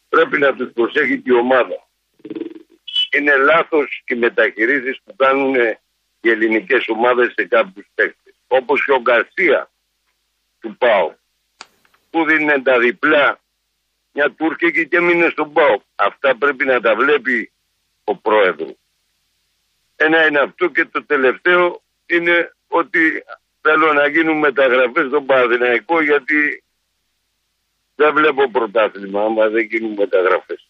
Πρέπει 0.09 0.39
να 0.39 0.55
τους 0.55 0.73
προσέχει 0.73 1.23
η 1.25 1.33
ομάδα. 1.33 1.89
Είναι 3.17 3.37
λάθος 3.37 4.03
οι 4.07 4.15
μεταχειρήσεις 4.15 5.01
που 5.05 5.17
κάνουν 5.17 5.55
οι 6.21 6.31
ελληνικές 6.31 6.89
ομάδες 6.89 7.33
σε 7.33 7.45
κάποιους 7.45 7.87
παίχτε. 7.95 8.35
Όπως 8.47 8.85
και 8.85 8.93
ο 8.93 9.01
Γκαρσία 9.01 9.71
του 10.61 10.77
Πάου, 10.77 11.17
που 12.11 12.25
δίνει 12.25 12.63
τα 12.63 12.79
διπλά 12.79 13.41
μια 14.13 14.31
Τούρκικη 14.31 14.89
και 14.89 15.01
μείνε 15.01 15.29
στον 15.29 15.53
Πάο. 15.53 15.81
Αυτά 15.95 16.37
πρέπει 16.37 16.65
να 16.65 16.81
τα 16.81 16.95
βλέπει 16.95 17.53
ο 18.05 18.17
πρόεδρος. 18.17 18.75
Ένα 19.97 20.27
είναι 20.27 20.41
αυτό 20.41 20.67
και 20.67 20.85
το 20.85 21.05
τελευταίο 21.05 21.83
είναι 22.07 22.37
ότι 22.69 23.03
θέλω 23.61 23.93
να 23.93 24.07
γίνουν 24.15 24.39
μεταγραφές 24.39 25.07
στον 25.07 25.27
Παναδημαϊκό 25.27 26.03
γιατί 26.03 26.39
δεν 27.95 28.11
βλέπω 28.19 28.51
πρωτάθλημα 28.51 29.21
άμα 29.27 29.45
δεν 29.55 29.65
γίνουν 29.71 29.93
μεταγραφές. 30.03 30.61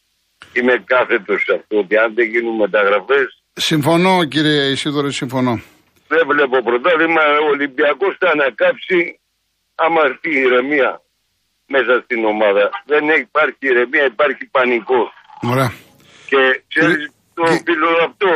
Είμαι 0.56 0.74
κάθετος 0.92 1.38
σε 1.46 1.52
αυτό 1.58 1.78
ότι 1.78 1.96
αν 1.96 2.14
δεν 2.14 2.26
γίνουν 2.32 2.56
μεταγραφέ. 2.56 3.20
Συμφωνώ 3.52 4.24
κύριε 4.24 4.62
Ισίδωρη, 4.74 5.12
συμφωνώ. 5.12 5.54
Δεν 6.08 6.22
βλέπω 6.30 6.56
πρωτάθλημα. 6.62 7.22
Ο 7.44 7.48
Ολυμπιακός 7.54 8.16
θα 8.18 8.28
ανακάψει 8.30 9.20
άμα 9.74 10.00
έρθει 10.08 10.30
η 10.36 10.40
ηρεμία 10.46 10.90
μέσα 11.66 12.00
στην 12.04 12.24
ομάδα. 12.24 12.64
Δεν 12.92 13.04
υπάρχει 13.08 13.64
ηρεμία, 13.72 14.04
υπάρχει 14.04 14.44
πανικό. 14.56 15.02
Ωραία. 15.52 15.70
Και 16.30 16.40
ξέρεις 16.68 17.02
το 17.34 17.42
οφείλω 17.42 17.90
αυτό. 18.08 18.30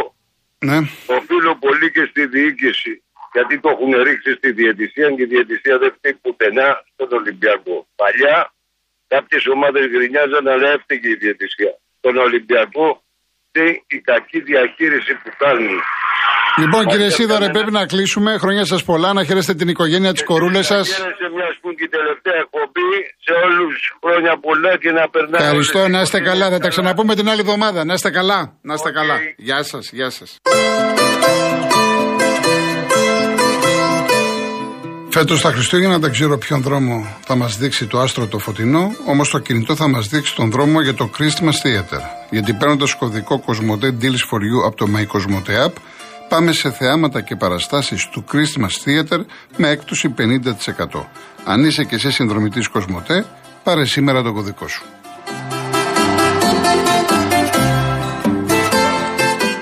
Ναι. 0.58 0.78
Οφείλω 1.06 1.56
πολύ 1.56 1.90
και 1.90 2.04
στη 2.10 2.26
διοίκηση. 2.26 3.02
Γιατί 3.32 3.60
το 3.60 3.68
έχουν 3.68 4.02
ρίξει 4.02 4.32
στη 4.32 4.52
διαιτησία 4.52 5.10
και 5.10 5.22
η 5.22 5.26
διαιτησία 5.26 5.78
δεν 5.78 5.92
φταίει 5.96 6.14
πουθενά 6.14 6.84
στον 6.92 7.12
Ολυμπιακό. 7.12 7.88
Παλιά 7.96 8.52
κάποιες 9.06 9.46
ομάδες 9.46 9.86
γκρινιάζαν, 9.86 10.48
αλλά 10.48 10.68
έφταιγε 10.70 11.08
η 11.08 11.14
διαιτησία. 11.14 11.78
Στον 11.98 12.16
Ολυμπιακό 12.16 13.02
η 13.86 13.98
κακή 13.98 14.40
διαχείριση 14.40 15.14
που 15.14 15.30
κάνουν. 15.38 15.80
Λοιπόν, 16.57 16.87
κύριε 16.87 17.11
Σίδωρε, 17.11 17.49
πρέπει 17.50 17.71
να 17.71 17.87
κλείσουμε. 17.87 18.38
Χρόνια 18.38 18.64
σας 18.64 18.85
πολλά, 18.85 19.12
να 19.12 19.25
χαίρεστε 19.25 19.55
την 19.55 19.69
οικογένεια 19.69 20.12
της 20.12 20.25
κορούλε 20.25 20.62
σας. 20.62 20.88
Χαίρεστε 20.88 21.28
μια 21.35 21.49
που 21.61 21.75
και 21.75 21.88
τελευταία 21.88 22.38
εκπομπή 22.45 22.90
σε 23.25 23.33
όλους 23.47 23.75
χρόνια 24.05 24.38
πολλά 24.40 24.76
και 24.76 24.90
να 24.90 25.09
περνάμε. 25.09 25.45
Ευχαριστώ, 25.45 25.88
να 25.88 26.00
είστε 26.00 26.21
καλά. 26.21 26.50
Θα 26.50 26.59
τα 26.59 26.69
ξαναπούμε 26.69 27.14
την 27.14 27.28
άλλη 27.28 27.40
εβδομάδα. 27.40 27.85
Να 27.85 27.93
είστε 27.93 28.11
καλά. 28.11 28.52
Να 28.62 28.75
είστε 28.75 28.90
καλά. 28.90 29.17
Γεια 29.37 29.62
σας, 29.62 29.90
γεια 29.93 30.11
σας. 30.11 30.38
Φέτος 35.11 35.40
τα 35.40 35.50
Χριστούγεννα 35.50 35.99
δεν 35.99 36.11
ξέρω 36.11 36.38
ποιον 36.38 36.62
δρόμο 36.62 37.17
θα 37.21 37.37
μας 37.37 37.57
δείξει 37.59 37.87
το 37.87 37.99
άστρο 37.99 38.26
το 38.26 38.38
φωτεινό, 38.38 38.95
όμως 39.07 39.31
το 39.31 39.38
κινητό 39.38 39.76
θα 39.76 39.88
μας 39.88 40.09
δείξει 40.09 40.35
τον 40.35 40.50
δρόμο 40.50 40.81
για 40.81 40.95
το 40.95 41.11
Christmas 41.19 41.57
Theater. 41.64 42.00
Γιατί 42.31 42.52
παίρνοντας 42.52 42.95
κωδικό 42.95 43.45
Cosmote 43.47 43.88
Deals 44.02 44.23
for 44.31 44.40
You 44.49 44.67
από 44.67 44.76
το 44.76 44.87
My 44.97 45.00
Cosmote 45.00 45.67
App, 45.67 45.73
πάμε 46.28 46.52
σε 46.52 46.70
θεάματα 46.70 47.20
και 47.20 47.37
παραστάσεις 47.37 48.08
του 48.08 48.25
Christmas 48.32 48.88
Theater 48.88 49.25
με 49.56 49.68
έκπτωση 49.68 50.14
50%. 50.18 51.04
Αν 51.44 51.64
είσαι 51.64 51.85
και 51.85 51.94
εσύ 51.94 52.11
συνδρομητής 52.11 52.68
Κοσμοτέ, 52.68 53.25
πάρε 53.62 53.85
σήμερα 53.85 54.23
το 54.23 54.32
κωδικό 54.32 54.68
σου. 54.68 54.85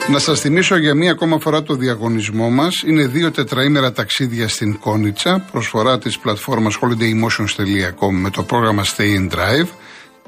Να 0.09 0.19
σας 0.19 0.41
θυμίσω 0.41 0.77
για 0.77 0.95
μία 0.95 1.11
ακόμα 1.11 1.39
φορά 1.39 1.63
το 1.63 1.75
διαγωνισμό 1.75 2.51
μας. 2.51 2.83
Είναι 2.87 3.07
δύο 3.07 3.31
τετραήμερα 3.31 3.93
ταξίδια 3.93 4.49
στην 4.49 4.79
Κόνιτσα, 4.79 5.45
προσφορά 5.53 5.99
της 5.99 6.19
πλατφόρμας 6.19 6.79
holidaymotions.com 6.81 8.11
με 8.11 8.31
το 8.31 8.43
πρόγραμμα 8.43 8.85
Stay 8.85 9.19
in 9.19 9.35
Drive. 9.35 9.69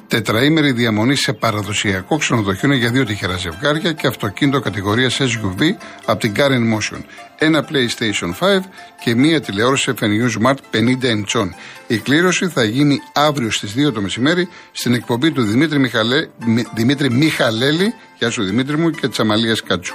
Τετραήμερη 0.09 0.73
διαμονή 0.73 1.15
σε 1.15 1.33
παραδοσιακό 1.33 2.17
ξενοδοχείο 2.17 2.73
για 2.73 2.91
δύο 2.91 3.05
τυχερά 3.05 3.37
ζευγάρια 3.37 3.93
και 3.93 4.07
αυτοκίνητο 4.07 4.61
κατηγορίας 4.61 5.19
SUV 5.21 5.61
από 6.05 6.21
την 6.21 6.33
Karen 6.37 6.75
Motion. 6.75 7.01
Ένα 7.39 7.69
PlayStation 7.69 8.47
5 8.47 8.59
και 9.05 9.15
μία 9.15 9.41
τηλεόραση 9.41 9.93
FNU 10.01 10.43
Smart 10.43 10.57
50 10.73 10.79
inch. 11.03 11.49
Η 11.87 11.99
κλήρωση 11.99 12.49
θα 12.49 12.65
γίνει 12.65 13.01
αύριο 13.13 13.51
στις 13.51 13.75
2 13.89 13.93
το 13.93 14.01
μεσημέρι 14.01 14.49
στην 14.73 14.95
εκπομπή 14.95 15.31
του 15.31 15.43
Δημήτρη, 15.43 15.79
Μιχαλέ, 15.79 16.27
Δημήτρη 16.75 17.11
Μιχαλέλη 17.11 17.95
Γεια 18.19 18.31
σου 18.31 18.45
Δημήτρη 18.45 18.77
μου 18.77 18.91
και 18.91 19.09
της 19.09 19.21
Αμαλίας 19.21 19.63
Κάτσου. 19.63 19.95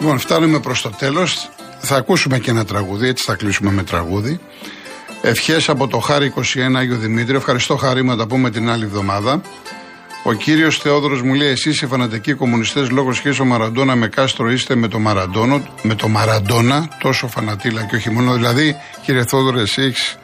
Λοιπόν, 0.00 0.18
φτάνουμε 0.18 0.60
προς 0.60 0.82
το 0.82 0.90
τέλος. 0.90 1.50
Θα 1.78 1.96
ακούσουμε 1.96 2.38
και 2.38 2.50
ένα 2.50 2.64
τραγούδι, 2.64 3.08
έτσι 3.08 3.24
θα 3.24 3.34
κλείσουμε 3.34 3.70
με 3.70 3.82
τραγούδι. 3.82 4.40
Ευχές 5.22 5.68
από 5.68 5.88
το 5.88 5.98
Χάρη 5.98 6.32
21 6.36 6.74
Άγιο 6.76 6.96
Δημήτριο. 6.96 7.36
Ευχαριστώ 7.36 7.76
Χάρη, 7.76 8.04
να 8.04 8.16
τα 8.16 8.26
πούμε 8.26 8.50
την 8.50 8.70
άλλη 8.70 8.84
εβδομάδα. 8.84 9.40
Ο 10.22 10.32
κύριος 10.32 10.78
Θεόδωρος 10.78 11.22
μου 11.22 11.34
λέει: 11.34 11.48
Εσείς 11.48 11.82
οι 11.82 11.86
φανατικοί 11.86 12.32
κομμουνιστές, 12.34 12.90
λόγω 12.90 13.12
σχέσεω 13.12 13.44
Μαραντόνα 13.44 13.96
με 13.96 14.08
κάστρο, 14.08 14.50
είστε 14.50 14.74
με 14.74 14.88
το 14.88 14.98
Μαραντόνο, 14.98 15.68
με 15.82 15.94
το 15.94 16.08
Μαραντόνα, 16.08 16.88
τόσο 17.00 17.28
φανατήλα 17.28 17.82
και 17.82 17.96
όχι 17.96 18.10
μόνο. 18.10 18.32
Δηλαδή, 18.32 18.76
κύριε 19.04 19.24
Θεόδωρο, 19.24 19.58
εσύ 19.58 19.82
έχεις 19.82 20.16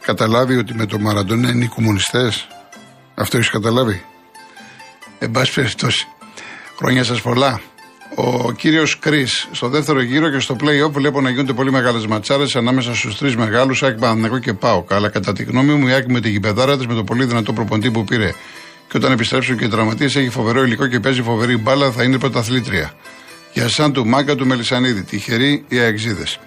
καταλάβει 0.00 0.56
ότι 0.56 0.74
με 0.74 0.86
το 0.86 0.98
Μαραντόνα 0.98 1.50
είναι 1.50 1.64
οι 1.64 1.68
κομμουνιστές; 1.68 2.46
Αυτό 3.14 3.36
έχεις 3.36 3.50
καταλάβει; 3.50 4.04
Εν 5.18 5.30
πάση 5.30 5.52
περιπτώσει. 5.52 6.06
Χρόνια 6.76 7.04
σας 7.04 7.20
πολλά. 7.20 7.60
Ο 8.14 8.52
κύριος 8.52 8.98
Κρι 8.98 9.26
στο 9.52 9.68
δεύτερο 9.68 10.02
γύρο 10.02 10.30
και 10.30 10.38
στο 10.38 10.56
play-off 10.60 10.90
βλέπω 10.90 11.20
να 11.20 11.30
γίνονται 11.30 11.52
πολύ 11.52 11.70
μεγάλες 11.70 12.06
ματσάρες 12.06 12.56
ανάμεσα 12.56 12.94
στους 12.94 13.18
τρεις 13.18 13.36
μεγάλους, 13.36 13.82
Άκη 13.82 13.98
Παναθηναϊκό 13.98 14.38
και 14.38 14.52
Πάο. 14.52 14.84
Αλλά 14.90 15.08
κατά 15.08 15.32
τη 15.32 15.42
γνώμη 15.42 15.72
μου, 15.72 15.86
η 15.86 15.92
Άκη 15.92 16.12
με 16.12 16.20
την 16.20 16.30
γηπεδάρα 16.30 16.76
της 16.76 16.86
με 16.86 16.94
το 16.94 17.04
πολύ 17.04 17.24
δυνατό 17.24 17.52
προποντή 17.52 17.90
που 17.90 18.04
πήρε. 18.04 18.32
Και 18.88 18.96
όταν 18.96 19.12
επιστρέψουν 19.12 19.56
και 19.56 19.64
οι 19.64 19.68
τραυματίε, 19.68 20.06
έχει 20.06 20.28
φοβερό 20.28 20.62
υλικό 20.62 20.86
και 20.86 21.00
παίζει 21.00 21.22
φοβερή 21.22 21.56
μπάλα, 21.56 21.90
θα 21.90 22.02
είναι 22.02 22.18
πρωταθλήτρια. 22.18 22.92
Για 23.52 23.68
σαν 23.68 23.92
του 23.92 24.06
Μάγκα 24.06 24.34
του 24.34 24.46
Μελισανίδη, 24.46 25.02
τυχεροί 25.02 25.64
οι 25.68 25.78
αεξίδες. 25.78 26.38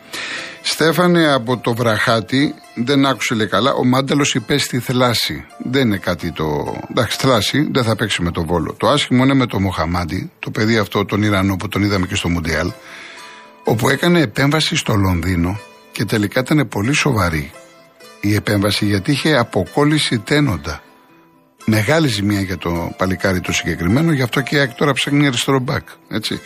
Στέφανε 0.70 1.34
από 1.34 1.58
το 1.58 1.74
βραχάτι, 1.74 2.56
δεν 2.76 3.06
άκουσε 3.06 3.36
λέει 3.36 3.48
καλά, 3.48 3.74
ο 3.74 3.84
Μάνταλος 3.84 4.36
υπέστη 4.36 4.80
θλάση. 4.80 5.46
Δεν 5.58 5.82
είναι 5.82 5.98
κάτι 5.98 6.32
το. 6.32 6.76
Εντάξει, 6.90 7.18
θλάση, 7.20 7.68
δεν 7.72 7.84
θα 7.84 7.96
παίξει 7.96 8.22
με 8.22 8.32
τον 8.32 8.46
Βόλο. 8.46 8.74
Το 8.74 8.88
άσχημο 8.88 9.24
είναι 9.24 9.34
με 9.34 9.46
το 9.46 9.60
Μοχαμάντι, 9.60 10.32
το 10.40 10.52
παιδί 10.52 10.78
αυτό, 10.78 11.06
τον 11.06 11.24
Ιρανό 11.24 11.56
που 11.56 11.68
τον 11.68 11.84
είδαμε 11.84 12.06
και 12.06 12.16
στο 12.16 12.30
Μουντιάλ, 12.30 12.72
όπου 13.64 13.90
έκανε 13.90 14.20
επέμβαση 14.20 14.76
στο 14.76 14.94
Λονδίνο 14.94 15.60
και 15.92 16.06
τελικά 16.06 16.40
ήταν 16.40 16.68
πολύ 16.68 16.94
σοβαρή 16.94 17.52
η 18.22 18.36
επέμβαση 18.36 18.86
γιατί 18.86 19.12
είχε 19.12 19.36
αποκόλληση 19.38 20.20
τένοντα. 20.20 20.82
Μεγάλη 21.66 22.08
ζημία 22.08 22.42
για 22.42 22.58
το 22.58 22.94
παλικάρι 22.98 23.40
το 23.40 23.52
συγκεκριμένο, 23.52 24.12
γι' 24.12 24.22
αυτό 24.22 24.42
και 24.42 24.62
η 24.62 24.68
τώρα 24.68 24.94
ψάχνει 24.94 25.28
αριστερό 25.28 25.60
μπακ. 25.60 25.88
Έτσι. 26.10 26.40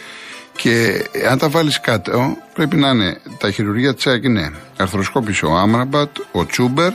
Και 0.55 1.05
αν 1.29 1.38
τα 1.38 1.50
βάλεις 1.50 1.79
κάτω, 1.79 2.38
πρέπει 2.53 2.75
να 2.75 2.89
είναι 2.89 3.22
τα 3.38 3.51
χειρουργία 3.51 3.93
τσάκ 3.93 4.24
είναι 4.24 4.51
αρθροσκόπηση 4.77 5.46
ο 5.46 5.58
Άμραμπατ, 5.58 6.10
ο 6.31 6.46
Τσούμπερ, 6.46 6.91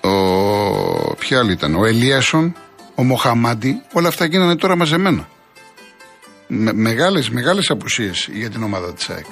ο. 0.00 1.14
Ποια 1.18 1.38
άλλη 1.38 1.52
ήταν, 1.52 1.74
ο 1.74 1.84
Ελίασον, 1.84 2.54
ο 2.94 3.02
Μοχαμάντι, 3.02 3.82
όλα 3.92 4.08
αυτά 4.08 4.24
γίνανε 4.24 4.56
τώρα 4.56 4.76
μαζεμένα. 4.76 5.28
Με, 6.46 6.72
μεγάλες, 6.72 7.30
μεγάλες 7.30 7.70
απουσίες 7.70 8.28
για 8.32 8.50
την 8.50 8.62
ομάδα 8.62 8.94
της 8.94 9.08
ΑΕΚ. 9.10 9.24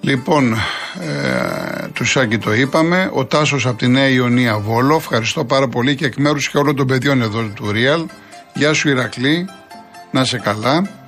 Λοιπόν, 0.00 0.52
ε, 1.00 1.88
του 1.92 2.04
Σάκη 2.04 2.38
το 2.38 2.54
είπαμε. 2.54 3.10
Ο 3.12 3.26
Τάσος 3.26 3.66
από 3.66 3.78
τη 3.78 3.88
Νέα 3.88 4.08
Ιωνία 4.08 4.58
Βόλο. 4.58 4.96
Ευχαριστώ 4.96 5.44
πάρα 5.44 5.68
πολύ 5.68 5.94
και 5.94 6.04
εκ 6.06 6.16
μέρους 6.16 6.48
και 6.48 6.58
όλων 6.58 6.76
των 6.76 6.86
παιδιών 6.86 7.22
εδώ 7.22 7.42
του 7.54 7.72
Real. 7.74 8.04
Γεια 8.54 8.72
σου 8.72 8.88
Ηρακλή. 8.88 9.48
Να 10.10 10.20
είσαι 10.20 10.38
καλά. 10.38 11.03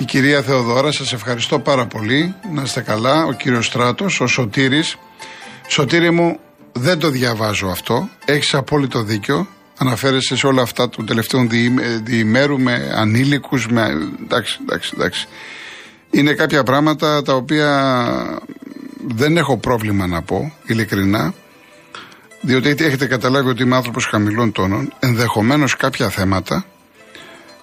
Η 0.00 0.04
κυρία 0.04 0.42
Θεοδώρα, 0.42 0.92
σας 0.92 1.12
ευχαριστώ 1.12 1.58
πάρα 1.58 1.86
πολύ. 1.86 2.34
Να 2.52 2.62
είστε 2.62 2.80
καλά. 2.80 3.24
Ο 3.24 3.32
κύριος 3.32 3.66
Στράτος, 3.66 4.20
ο 4.20 4.26
Σωτήρης. 4.26 4.96
Σωτήρη 5.68 6.10
μου, 6.10 6.38
δεν 6.72 6.98
το 6.98 7.08
διαβάζω 7.08 7.66
αυτό. 7.68 8.08
Έχεις 8.24 8.54
απόλυτο 8.54 9.02
δίκιο. 9.02 9.46
Αναφέρεσαι 9.78 10.36
σε 10.36 10.46
όλα 10.46 10.62
αυτά 10.62 10.88
του 10.88 11.04
τελευταίου 11.04 11.48
διημέρου 12.02 12.60
με 12.60 12.92
ανήλικους, 12.94 13.66
με... 13.68 13.82
Εντάξει, 14.24 14.58
εντάξει, 14.62 14.92
εντάξει. 14.94 15.26
Είναι 16.10 16.32
κάποια 16.32 16.62
πράγματα 16.62 17.22
τα 17.22 17.34
οποία 17.34 18.06
δεν 19.06 19.36
έχω 19.36 19.56
πρόβλημα 19.56 20.06
να 20.06 20.22
πω, 20.22 20.52
ειλικρινά. 20.66 21.34
Διότι 22.40 22.68
έχετε 22.68 23.06
καταλάβει 23.06 23.48
ότι 23.48 23.62
είμαι 23.62 23.76
άνθρωπος 23.76 24.06
χαμηλών 24.06 24.52
τόνων. 24.52 24.92
Ενδεχομένως 24.98 25.76
κάποια 25.76 26.08
θέματα, 26.08 26.64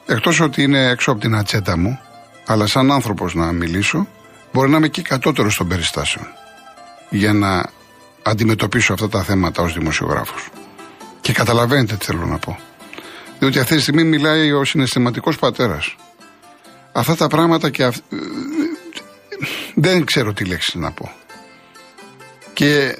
εκτός 0.05 0.39
ότι 0.39 0.61
είναι 0.61 0.89
έξω 0.89 1.11
από 1.11 1.19
την 1.19 1.35
ατσέτα 1.35 1.77
μου, 1.77 1.99
αλλά 2.47 2.67
σαν 2.67 2.91
άνθρωπος 2.91 3.33
να 3.33 3.51
μιλήσω, 3.51 4.07
μπορεί 4.53 4.69
να 4.69 4.77
είμαι 4.77 4.87
και 4.87 5.01
κατώτερος 5.01 5.55
των 5.55 5.67
περιστάσεων 5.67 6.25
για 7.09 7.33
να 7.33 7.69
αντιμετωπίσω 8.23 8.93
αυτά 8.93 9.09
τα 9.09 9.23
θέματα 9.23 9.63
ως 9.63 9.73
δημοσιογράφος. 9.73 10.49
Και 11.21 11.33
καταλαβαίνετε 11.33 11.95
τι 11.95 12.05
θέλω 12.05 12.25
να 12.25 12.37
πω. 12.37 12.59
Διότι 13.39 13.59
αυτή 13.59 13.75
τη 13.75 13.81
στιγμή 13.81 14.03
μιλάει 14.03 14.51
ο 14.51 14.65
συναισθηματικός 14.65 15.37
πατέρας. 15.37 15.95
Αυτά 16.91 17.15
τα 17.15 17.27
πράγματα 17.27 17.69
και 17.69 17.91
δεν 19.75 20.05
ξέρω 20.05 20.33
τι 20.33 20.45
λέξεις 20.45 20.75
να 20.75 20.91
πω. 20.91 21.11
Και 22.53 22.97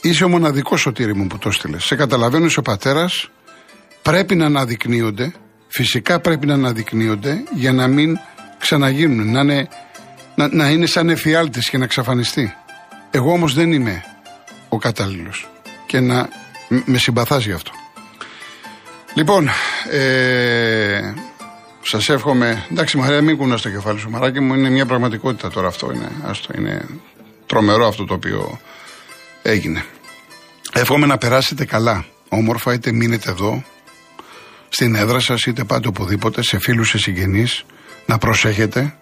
είσαι 0.00 0.24
ο 0.24 0.28
μοναδικός 0.28 0.80
σωτήρι 0.80 1.14
μου 1.14 1.26
που 1.26 1.38
το 1.38 1.50
στείλε. 1.50 1.78
Σε 1.78 1.94
καταλαβαίνω, 1.96 2.44
είσαι 2.44 2.58
ο 2.58 2.62
πατέρας 2.62 3.30
πρέπει 4.02 4.34
να 4.34 4.46
αναδεικνύονται, 4.46 5.32
φυσικά 5.68 6.20
πρέπει 6.20 6.46
να 6.46 6.54
αναδεικνύονται 6.54 7.42
για 7.54 7.72
να 7.72 7.86
μην 7.86 8.18
ξαναγίνουν, 8.62 9.30
να 9.30 9.40
είναι, 9.40 9.68
να, 10.34 10.48
να 10.48 10.70
είναι 10.70 10.86
σαν 10.86 11.08
εφιάλτης 11.08 11.70
και 11.70 11.78
να 11.78 11.84
εξαφανιστεί. 11.84 12.54
Εγώ 13.10 13.32
όμως 13.32 13.54
δεν 13.54 13.72
είμαι 13.72 14.04
ο 14.68 14.78
κατάλληλος 14.78 15.48
και 15.86 16.00
να 16.00 16.28
με 16.68 16.98
συμπαθάς 16.98 17.44
γι' 17.44 17.52
αυτό. 17.52 17.70
Λοιπόν, 19.14 19.48
ε, 19.90 21.14
σας 21.82 22.08
εύχομαι. 22.08 22.66
Εντάξει, 22.70 22.96
Μαρία, 22.96 23.22
μην 23.22 23.36
κουνάς 23.36 23.62
το 23.62 23.70
κεφάλι 23.70 23.98
σου, 23.98 24.10
μαράκι 24.10 24.40
μου. 24.40 24.54
Είναι 24.54 24.70
μια 24.70 24.86
πραγματικότητα 24.86 25.50
τώρα 25.50 25.68
αυτό. 25.68 25.92
Είναι, 25.92 26.08
άστο, 26.26 26.52
είναι 26.58 26.86
τρομερό 27.46 27.86
αυτό 27.86 28.04
το 28.04 28.14
οποίο 28.14 28.60
έγινε. 29.42 29.84
Εύχομαι 30.72 31.06
να 31.06 31.18
περάσετε 31.18 31.64
καλά. 31.64 32.04
Όμορφα, 32.28 32.72
είτε 32.72 32.92
μείνετε 32.92 33.30
εδώ, 33.30 33.64
στην 34.68 34.94
έδρα 34.94 35.20
σας, 35.20 35.44
είτε 35.46 35.64
πάτε 35.64 35.88
οπουδήποτε, 35.88 36.42
σε 36.42 36.58
φίλους, 36.58 36.88
σε 36.88 36.98
συγγενείς. 36.98 37.64
Να 38.06 38.18
προσέχετε, 38.18 38.96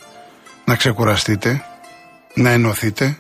να 0.65 0.77
ξεκουραστείτε, 0.77 1.65
να 2.35 2.51
ενωθείτε. 2.51 3.19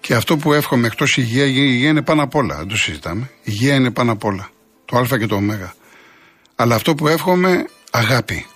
Και 0.00 0.14
αυτό 0.14 0.36
που 0.36 0.52
εύχομαι 0.52 0.86
εκτός 0.86 1.16
υγεία, 1.16 1.44
η 1.44 1.54
υγεία 1.54 1.88
είναι 1.88 2.02
πάνω 2.02 2.22
απ' 2.22 2.34
όλα. 2.34 2.56
Δεν 2.56 2.68
το 2.68 2.76
συζητάμε. 2.76 3.22
Η 3.22 3.40
υγεία 3.42 3.74
είναι 3.74 3.90
πάνω 3.90 4.12
απ' 4.12 4.24
όλα. 4.24 4.50
Το 4.84 4.98
Α 4.98 5.18
και 5.18 5.26
το 5.26 5.36
Ω. 5.36 5.72
Αλλά 6.54 6.74
αυτό 6.74 6.94
που 6.94 7.08
εύχομαι, 7.08 7.64
αγάπη. 7.90 8.46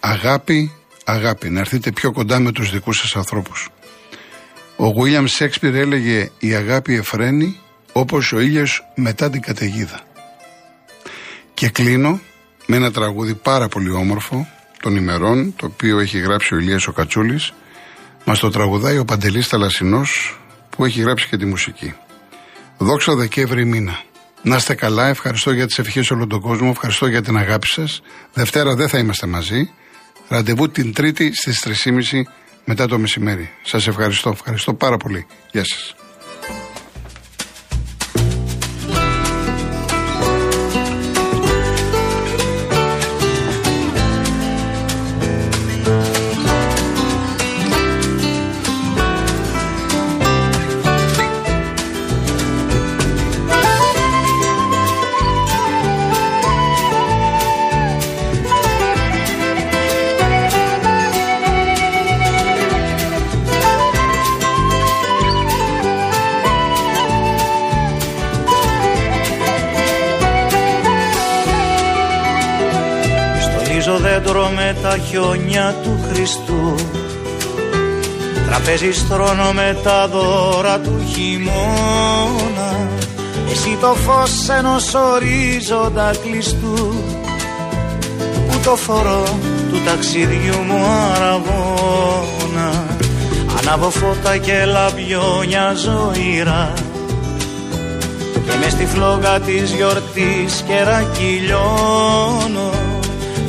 Αγάπη, 0.00 0.72
αγάπη. 1.04 1.50
Να 1.50 1.60
έρθετε 1.60 1.92
πιο 1.92 2.12
κοντά 2.12 2.38
με 2.38 2.52
τους 2.52 2.70
δικούς 2.70 2.98
σας 2.98 3.16
ανθρώπους. 3.16 3.68
Ο 4.76 4.86
Γουίλιαμ 4.86 5.26
Σέξπιρ 5.26 5.74
έλεγε 5.74 6.30
«Η 6.38 6.54
αγάπη 6.54 6.94
εφραίνει 6.94 7.58
όπως 7.92 8.32
ο 8.32 8.40
ήλιος 8.40 8.84
μετά 8.94 9.30
την 9.30 9.40
καταιγίδα». 9.40 10.00
Και 11.54 11.68
κλείνω 11.68 12.20
με 12.66 12.76
ένα 12.76 12.90
τραγούδι 12.90 13.34
πάρα 13.34 13.68
πολύ 13.68 13.90
όμορφο 13.90 14.48
των 14.80 14.96
ημερών, 14.96 15.54
το 15.56 15.66
οποίο 15.66 15.98
έχει 15.98 16.18
γράψει 16.18 16.54
ο 16.54 16.58
Ηλίας 16.58 16.86
ο 16.86 16.92
Κατσούλης. 16.92 17.52
Μας 18.24 18.38
το 18.38 18.50
τραγουδάει 18.50 18.98
ο 18.98 19.04
Παντελής 19.04 19.48
Ταλασσινός 19.48 20.40
που 20.70 20.84
έχει 20.84 21.00
γράψει 21.00 21.28
και 21.28 21.36
τη 21.36 21.44
μουσική. 21.44 21.94
Δόξα 22.78 23.14
Δεκέμβρη 23.14 23.64
μήνα. 23.64 24.02
Να 24.42 24.56
είστε 24.56 24.74
καλά, 24.74 25.08
ευχαριστώ 25.08 25.52
για 25.52 25.66
τις 25.66 25.78
ευχές 25.78 26.10
όλων 26.10 26.28
τον 26.28 26.40
κόσμο, 26.40 26.68
ευχαριστώ 26.70 27.06
για 27.06 27.22
την 27.22 27.36
αγάπη 27.36 27.66
σας. 27.66 28.02
Δευτέρα 28.32 28.74
δεν 28.74 28.88
θα 28.88 28.98
είμαστε 28.98 29.26
μαζί. 29.26 29.72
Ραντεβού 30.28 30.70
την 30.70 30.92
Τρίτη 30.92 31.36
στις 31.36 31.84
3.30 31.84 32.22
μετά 32.64 32.86
το 32.86 32.98
μεσημέρι. 32.98 33.50
Σας 33.62 33.86
ευχαριστώ, 33.86 34.30
ευχαριστώ 34.30 34.74
πάρα 34.74 34.96
πολύ. 34.96 35.26
Γεια 35.50 35.64
σας. 35.64 35.94
Με 74.72 74.76
τα 74.82 74.98
χιόνια 74.98 75.74
του 75.82 76.00
Χριστού. 76.08 76.74
Τραπέζι 78.46 78.92
στρώνω 78.92 79.52
με 79.52 79.78
τα 79.82 80.08
δώρα 80.08 80.78
του 80.78 81.04
χειμώνα. 81.12 82.88
Εσύ 83.50 83.78
το 83.80 83.94
φως 83.94 84.48
ενός 84.58 84.94
ορίζοντα 84.94 86.10
κλειστού. 86.24 86.94
Που 88.48 88.58
το 88.64 88.76
φορώ 88.76 89.38
του 89.70 89.80
ταξιδιού 89.84 90.58
μου 90.66 90.84
αραβώνα. 91.14 92.84
Ανάβω 93.58 93.90
φώτα 93.90 94.36
και 94.36 94.64
λαμπιόνια 94.64 95.74
ζωήρα. 95.74 96.72
Και 98.32 98.56
μες 98.60 98.72
στη 98.72 98.86
φλόγα 98.86 99.40
της 99.40 99.72
γιορτής 99.72 100.64
κερακυλιώνω 100.66 102.79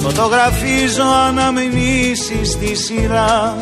Φωτογραφίζω 0.04 1.04
αναμνήσεις 1.28 2.52
στη 2.52 2.76
σειρά. 2.76 3.58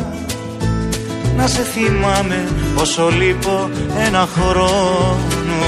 Να 1.36 1.46
σε 1.46 1.62
θυμάμαι 1.62 2.48
όσο 2.74 3.08
λείπω 3.08 3.70
ένα 4.06 4.28
χρόνο. 4.34 5.60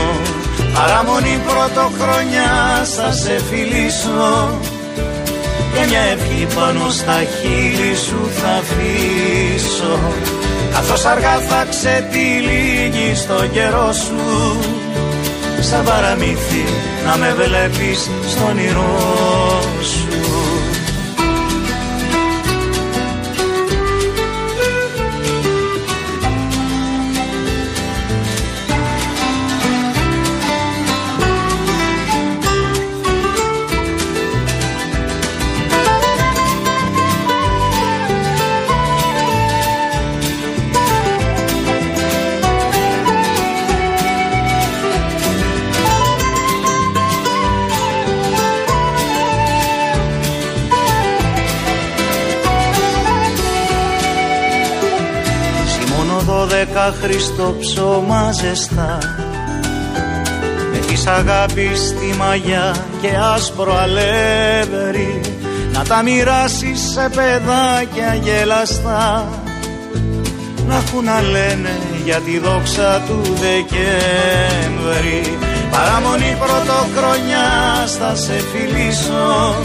Παραμονή 0.74 1.40
πρωτοχρονιά 1.46 2.84
θα 2.96 3.12
σε 3.12 3.40
φιλήσω. 3.50 4.58
Και 5.74 5.86
μια 5.88 6.00
ευχή 6.00 6.46
πάνω 6.54 6.90
στα 6.90 7.12
χείλη 7.12 7.96
σου 7.96 8.30
θα 8.40 8.48
αφήσω. 8.48 9.98
Καθώς 10.72 11.04
αργά 11.04 11.38
θα 11.38 11.66
ξετυλίγει 11.70 13.14
στο 13.14 13.46
καιρό 13.52 13.92
σου. 13.92 14.56
Σαν 15.60 15.84
παραμύθι 15.84 16.64
να 17.06 17.16
με 17.16 17.34
βλέπεις 17.34 18.10
στον 18.28 18.48
όνειρό 18.48 19.51
Χριστό 57.02 57.56
ψώμα 57.60 58.32
ζεστά. 58.32 58.98
Με 60.72 60.78
της 60.78 61.06
αγάπης 61.06 61.80
στη 61.80 62.16
μαγιά 62.18 62.76
και 63.00 63.08
άσπρο 63.34 63.76
αλεύρι 63.76 65.20
να 65.72 65.84
τα 65.84 66.02
μοιράσεις 66.02 66.80
σε 66.92 67.10
παιδάκια 67.14 68.14
γελαστά 68.14 69.28
να 70.66 70.76
έχουν 70.76 71.04
να 71.04 71.22
λένε 71.22 71.78
για 72.04 72.20
τη 72.20 72.38
δόξα 72.38 73.02
του 73.06 73.20
Δεκέμβρη. 73.22 75.38
Παραμονή 75.70 76.36
πρωτοχρονιά 76.38 77.50
θα 77.98 78.14
σε 78.14 78.32
φιλήσω. 78.32 79.56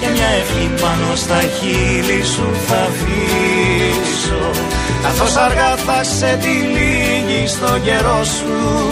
Και 0.00 0.06
μια 0.12 0.28
ευχή 0.40 0.82
πάνω 0.82 1.14
στα 1.14 1.40
χείλη 1.40 2.24
σου 2.24 2.50
θα 2.66 2.76
αφήσω 2.76 4.79
Καθώς 5.02 5.36
αργά 5.36 5.76
θα 5.76 6.04
σε 6.04 6.38
τυλίγει 6.40 7.46
στο 7.46 7.78
καιρό 7.84 8.24
σου 8.24 8.88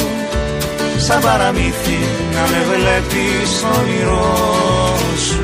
Σαν 0.98 1.20
παραμύθι 1.20 1.98
να 2.32 2.40
με 2.40 2.64
βλέπεις 2.70 3.56
στο 3.56 3.66
όνειρό 3.80 4.96
σου. 5.28 5.42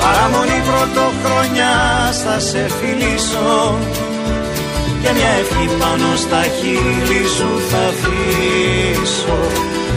Παραμονή 0.00 0.62
πρωτοχρονιάς 0.66 2.22
θα 2.24 2.38
σε 2.40 2.68
φιλήσω 2.80 3.78
και 5.02 5.10
μια 5.18 5.32
ευχή 5.40 5.66
πάνω 5.80 6.08
στα 6.16 6.42
χείλη 6.56 7.22
σου 7.36 7.50
θα 7.70 7.82
αφήσω. 7.92 9.40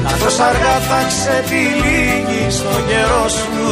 Καθώς 0.07 0.39
αργά 0.39 0.75
θα 0.87 0.99
ξετυλίγει 1.11 2.43
στο 2.49 2.73
καιρό 2.87 3.25
σου 3.37 3.65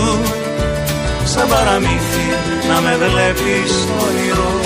σαν 1.23 1.47
παραμύθι 1.47 2.27
να 2.69 2.81
με 2.81 2.97
βλέπεις 2.97 3.71
στο 3.81 3.93
όνειρό 4.07 4.62